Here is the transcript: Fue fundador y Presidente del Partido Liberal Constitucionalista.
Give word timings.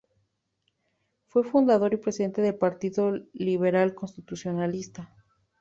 Fue 1.27 1.43
fundador 1.43 1.93
y 1.93 1.97
Presidente 1.97 2.41
del 2.41 2.55
Partido 2.55 3.11
Liberal 3.33 3.93
Constitucionalista. 3.93 5.13